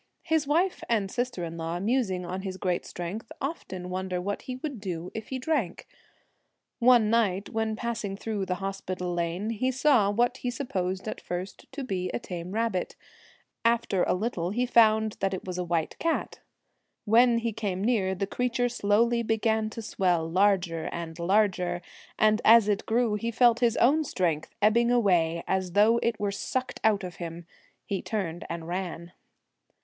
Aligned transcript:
His 0.23 0.47
wife 0.47 0.83
and 0.89 1.11
sister 1.11 1.43
in 1.43 1.57
law, 1.57 1.79
musing 1.79 2.25
on 2.25 2.41
his 2.41 2.57
great 2.57 2.87
strength, 2.87 3.31
25 3.37 3.39
The 3.39 3.45
often 3.75 3.89
wonder 3.91 4.19
what 4.19 4.41
he 4.41 4.55
would 4.55 4.81
do 4.81 5.11
if 5.13 5.27
he 5.27 5.35
Celtic 5.37 5.45
Twilight, 5.51 5.55
drank. 5.69 5.87
One 6.79 7.09
night 7.11 7.49
when 7.51 7.75
passing 7.75 8.17
through 8.17 8.47
the 8.47 8.55
Hospital 8.55 9.13
Lane, 9.13 9.51
he 9.51 9.69
saw 9.69 10.09
what 10.09 10.37
he 10.37 10.49
sup 10.49 10.69
posed 10.69 11.07
at 11.07 11.21
first 11.21 11.71
to 11.73 11.83
be 11.83 12.09
a 12.09 12.17
tame 12.19 12.51
rabbit; 12.51 12.95
after 13.63 14.01
a 14.01 14.15
little 14.15 14.49
he 14.49 14.65
found 14.65 15.17
that 15.19 15.35
it 15.35 15.45
was 15.45 15.59
a 15.59 15.63
white 15.63 15.99
cat. 15.99 16.39
When 17.05 17.37
he 17.37 17.53
came 17.53 17.83
near, 17.83 18.15
the 18.15 18.25
creature 18.25 18.69
slowly 18.69 19.21
began 19.21 19.69
to 19.69 19.83
swell 19.83 20.27
larger 20.27 20.85
and 20.91 21.19
larger, 21.19 21.79
and 22.17 22.41
as 22.43 22.67
it 22.67 22.87
grew 22.87 23.13
he 23.13 23.29
felt 23.29 23.59
his 23.59 23.77
own 23.77 24.03
strength 24.03 24.49
ebbing 24.63 24.89
away, 24.89 25.43
as 25.47 25.73
though 25.73 25.99
it 26.01 26.19
were 26.19 26.31
sucked 26.31 26.79
out 26.83 27.03
of 27.03 27.17
him. 27.17 27.45
He 27.85 28.01
turned 28.01 28.45
and 28.49 28.67
ran. 28.67 29.11